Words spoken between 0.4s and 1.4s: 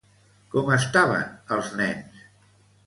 Com estaven